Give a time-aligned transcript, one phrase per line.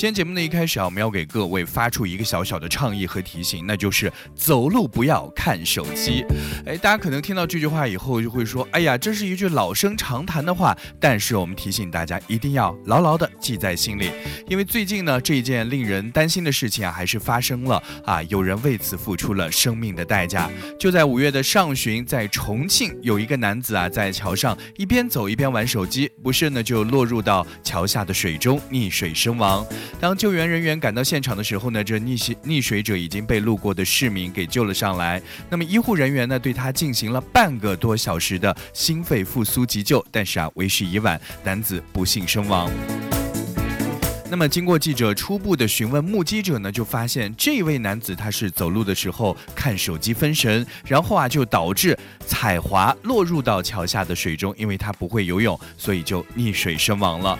[0.00, 6.24] 今天节目的一开始啊，我们要给各位发出一个小小的倡议和提醒，那就是走路不要看手机。
[6.64, 10.74] 哎，大家可能听到这句话以后就会说，哎呀，这是一句老生常谈的话。
[10.98, 14.10] 但是我们提醒大家，一定要牢牢的记在心里，
[14.48, 20.48] 因为最近呢，这一件令人担心的事情啊，还是发生了啊，有人为此付出了生命的代价。
[20.78, 29.62] 就在五月的上旬，在重庆有一个男子啊，在桥上一边走一边玩手机，不慎呢就落入到桥下的水中，溺水身亡。
[29.98, 35.20] 当救援人员赶到现场的时候呢，这溺水溺水者已经被路过的市民给救了上来。
[35.48, 42.70] 那么医护人员呢，对他进行了半个多小时的心肺复苏急救，但是啊，为时已晚，男子不幸身亡。
[44.30, 57.36] 那么，经过记者初步的询问，目击者呢就发现这位男子他是走路的时候看手机分神，然后啊就导致踩滑落入到桥下的水中，因为他不会游泳，所以就溺水身亡了。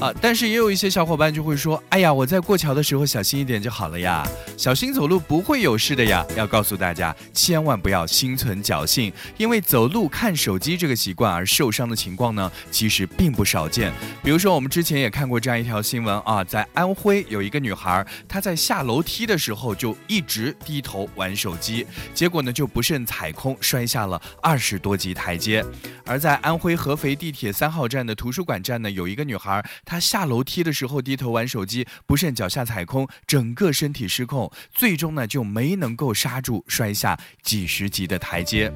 [0.00, 0.12] 啊！
[0.20, 4.26] 但是也有一些小伙伴就会说：“哎呀，我在过桥的时候小心一点就好了呀，
[4.56, 13.92] 小心走路不会有事的呀。”要告诉大家，千万不要心存侥幸，因为走路看手机这个习惯而受伤的情况呢，其实并不少见。
[14.22, 25.64] 比如说，我们之前也看过这样一条新闻啊，在安徽有一个女孩，她在下楼梯的时候就一直低头玩手机，结果呢就不慎踩空，摔下了二十多级台阶。
[26.04, 29.64] 而在安徽合肥地铁三号站的图书馆站呢，有一个女孩。
[29.84, 38.72] 他下楼梯的时候低头玩手机，不慎脚下踩空，整个身体失控，最终呢就没能够刹住，摔下几十级的台阶。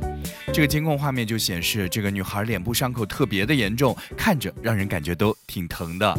[0.53, 6.15] 这个监控画面就显示，这个女孩脸部伤口特别的严重，看着让人感觉都挺疼的。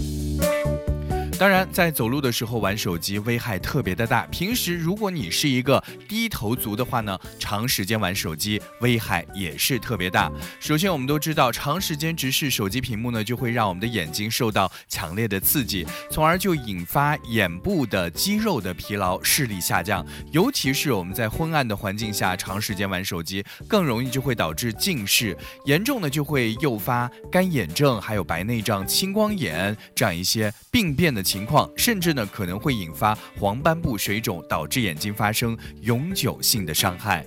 [1.39, 4.25] 当然，在走路的时候玩手机危害特别的大。
[4.25, 10.29] 平时如果你是一个低头族的话呢，长时间玩手机危害也是特别大。
[10.59, 20.05] 首先，我们都知道，长时间直视手机屏幕呢，就会让我们的眼睛受到强烈的刺激，从而就引发眼部的肌肉的疲劳、视力下降。
[20.33, 31.23] 尤其是我们在昏暗的环境下长时间玩手机，更容易就会导致近视，严重的就会诱发干眼症、还有白内障、青光眼这样一些病变的。
[31.29, 37.23] 情况甚至呢可能会引发黄斑部水肿，导致眼睛发生永久性的伤害。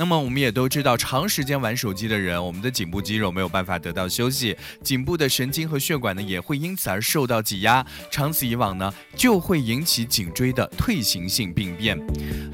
[0.00, 12.00] 那么我们也都知道，长时间玩手机的人，我们的颈部肌肉没有办法得到休息，颈部的神经和血管呢也会因此而受到挤压，长此以往呢就会引起颈椎的退行性病变。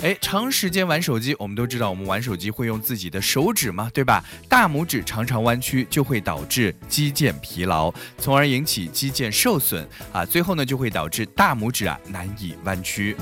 [0.03, 4.25] 哎，长时间玩手机，我们都知道，我们玩手机会用自己的手指嘛，对吧？
[4.49, 13.15] 大拇指常常弯曲，就会导致肌腱疲劳，从而引起肌腱受损啊，最后呢就会导致大拇指啊难以弯曲。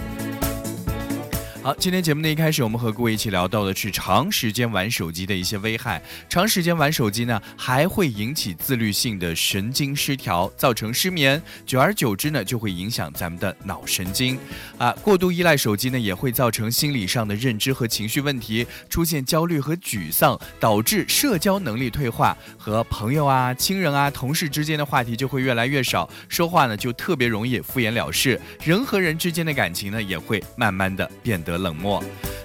[1.65, 6.03] 好，今天节目的一开始，我们和各位一起聊到的是长时间玩手机的一些危害。
[6.29, 11.43] 长时间玩手机呢，还会引起自律性的神经失调，造成失眠。
[11.65, 14.39] 久而久之呢，就会影响咱们的脑神经。
[14.77, 31.54] 啊，过度依赖手机呢，也会造成心理上的认知和情绪问题，出现焦虑和沮丧，导致社交能力退化，和朋友啊、亲人啊、同事之间的话题就会越来越少，说话呢就特别容易敷衍了事，人和人之间的感情呢，也会慢慢的变得。
[31.59, 32.03] 冷漠，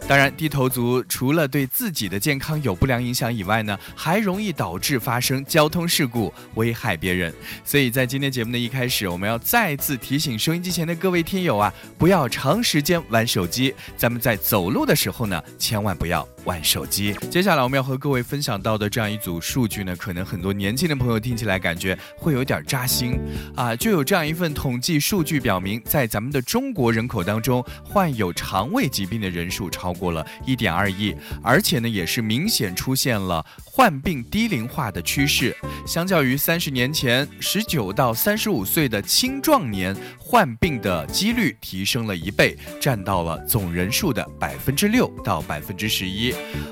[0.07, 7.33] 当然，低头族除了对自己的健康有不良影响以外呢，还容易导致发生交通事故，危害别人。
[7.63, 13.73] 所以在今天节目的一开始，我们要再次提醒收音机前的各位听友啊，不要长时间玩手机。
[13.95, 16.27] 咱们在走路的时候呢，千万不要。
[16.45, 17.13] 玩手机。
[17.29, 23.19] 接下来我们要和各位分享到的这样一组数据呢，可能很多年轻的朋友听起来感觉会有点扎心
[23.55, 23.75] 啊。
[23.75, 35.55] 就有这样一份统计数据表明，在咱们的中国人口当中，患有肠胃疾病的人数超过了一点二亿，而且呢，也是明显出现了患病低龄化的趋势。
[35.85, 46.28] 相较于三十年前，十九到三十五岁的青壮年患病的几率提升了一倍，占到了总人数的百分之六到百分之十一。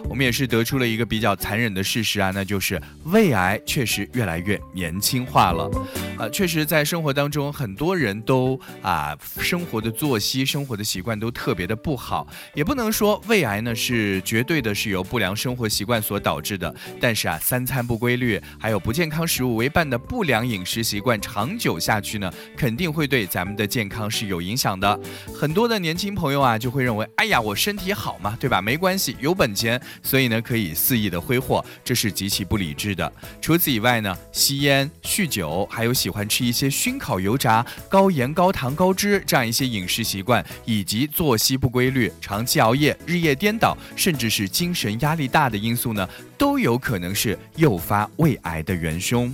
[0.10, 5.70] 我们也是得出了一个比较残忍的事实啊，那就是胃癌确实越来越年轻化了。
[6.18, 12.28] 啊，确实在生活当中，很多人都啊，生活的作息、生活的习惯都特别的不好。
[12.54, 25.00] 也不能说胃癌呢是绝对的是由不良生活习惯所导致的，但是啊，三餐不规律，还有不健康食物为伴的不良饮食习惯，长久下去呢，肯定会对咱们的健康是有影响的。
[25.36, 28.62] 很多的年轻朋友啊，就会认为，哎呀，我身体好嘛，对吧？
[28.62, 33.12] 没关系，有本钱，所以呢，可以肆意的挥霍，这是极其不理智的。
[33.42, 46.08] 除此以外呢，吸烟、酗酒，还有喜欢吃一些熏烤、油炸、高盐、高糖、高脂这样一些饮食习惯，以及作息不规律、长期熬夜、日夜颠倒，甚至是精神压力大的因素呢，
[46.38, 49.34] 都有可能是诱发胃癌的元凶。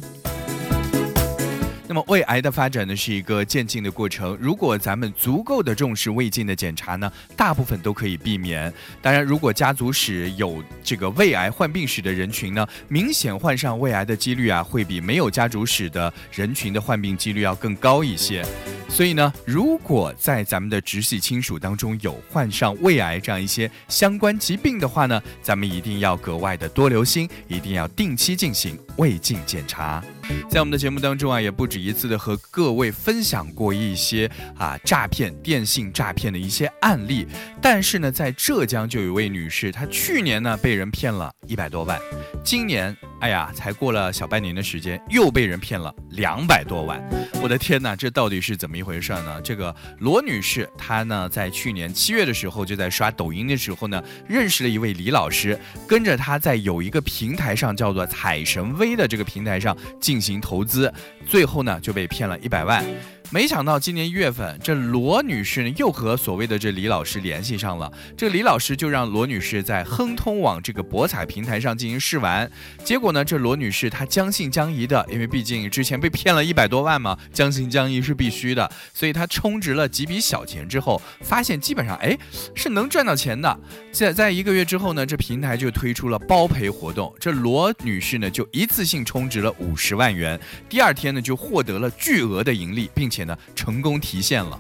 [1.86, 8.74] 那么胃癌的发展呢是一个渐进的过程，如果咱们足够的重视胃镜的检查呢，大部分都可以避免。
[9.02, 18.46] 当然，如果家族史有这个胃癌患病史的人群呢，明显患上胃癌的几率啊，会比没有家族史的人群的患病几率要更高一些。
[18.88, 30.02] 所以呢，如果在咱们的直系亲属当中有患上胃癌这样一些相关疾病的话呢，咱们一定要格外的多留心，一定要定期进行胃镜检查。
[30.50, 37.26] 在我们的节目当中啊，也不止一次的和各位分享过一些啊诈骗、电信诈骗的一些案例。
[37.60, 42.00] 但是呢，在浙江就有一位女士，她去年呢被人骗了一百多万，
[42.44, 42.96] 今年。
[43.24, 47.02] 哎呀，才过了小半年的时间，又被人骗了两百多万！
[47.42, 49.40] 我的天哪，这到底是怎么一回事呢？
[49.42, 60.94] 这个罗女士，她呢在去年七月的时候，就在刷抖音的时候呢，认识了一位李老师，跟着他在有一个平台上叫做彩神微的这个平台上进行投资，
[61.26, 62.84] 最后呢就被骗了一百万。
[63.32, 67.92] 没想到今年一月份，这罗女士呢又和所谓的这李老师联系上了。
[68.16, 72.50] 这李老师就让罗女士在亨通网这个博彩平台上进行试玩。
[72.84, 78.70] 结果呢，这罗女士她将信将疑的，因为毕竟之前被骗了一百多万嘛，将信将疑是必须的。
[78.94, 82.16] 所以她充值了几笔小钱之后，发现基本上哎
[82.54, 83.60] 是能赚到钱的。
[83.92, 87.12] 在在一个月之后呢，这平台就推出了包赔活动。
[87.20, 90.40] 这罗女士呢就一次性充值了五十万元，
[90.70, 93.23] 第二天呢就获得了巨额的盈利，并且。
[93.56, 94.58] 成功提现了。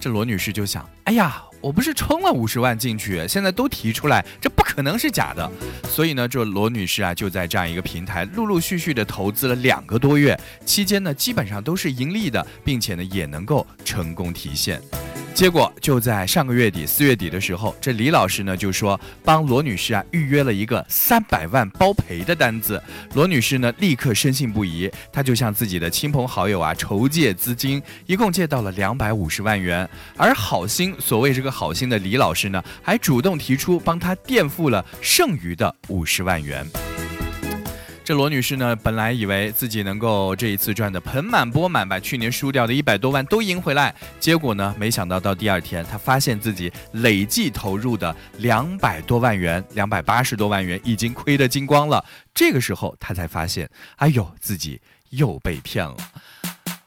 [0.00, 5.52] 这罗女士就想：哎呀，我不是充了五十万进去，现在都提出来，这不可能是假的。
[5.86, 10.34] 所以呢，这罗女士啊，就在这样一个平台陆陆续续的投资了两个多月，
[10.64, 14.80] 期间呢，基本上都是盈利的，并且呢，也能够成功提现。
[15.34, 22.82] 结果就在上个月底四月底的时候，这李老师呢就说帮罗女士啊预约了一个三百万包赔的单子。
[23.14, 29.88] 罗女士呢立刻深信不疑，她就向自己的亲朋好友啊筹借资金，一共借到了两百五十万元。
[30.16, 36.64] 而好心，所谓这个好心的李老师呢，还主动提出帮他垫付了剩余的五十万元。
[38.04, 43.92] 这罗女士呢，本来以为自己能够这一次赚的盆满钵满，把去年输掉的一百多万都赢回来。
[44.20, 52.04] 结果呢，没想到到第二天，她发现自己累计投入的两百多万元，两百八十多万元已经亏得精光了。
[52.32, 55.96] 这个时候，她才发现，哎呦，自己又被骗了。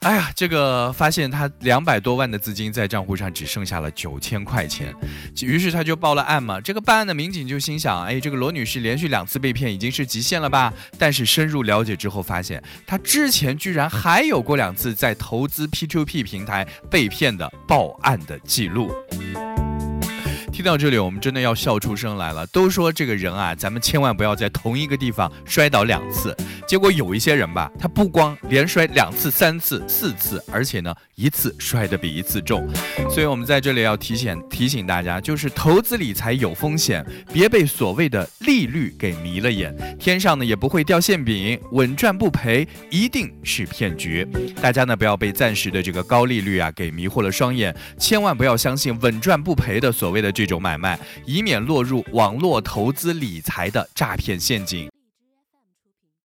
[0.01, 4.91] 哎呀，这个发现他两百多万的资金在账户上只剩下了九千块钱，
[5.43, 6.59] 于是他就报了案嘛。
[6.59, 10.73] 这个办案的民警就心想：哎，这个罗女士连续两次被骗已经是极限了吧？
[10.97, 18.91] 但是深入了解之后发现，她之前居然还有过两次在投资 P2P 平台被骗的报案的记录。
[20.51, 22.45] 听到这里，我们真的要笑出声来了。
[22.47, 26.35] 都说这个人啊，咱们千万不要在同一个地方摔倒两次。
[26.71, 32.65] 结果有一些人吧，他不光连摔两次、三次、四次，而且呢，一次摔得比一次重。
[33.09, 39.75] 所以我们在这里要提醒提醒大家，就是投资理财有风险，别被所谓的利率给迷了眼。
[39.99, 44.25] 天上呢也不会掉馅饼，稳赚不赔一定是骗局。
[44.61, 50.41] 大家呢不要被暂时的这个高利率啊给迷惑了双眼，千万不要相信稳赚不赔的所谓的这。
[50.41, 54.90] 这种买卖，以免落入网络投资理财的诈骗陷阱。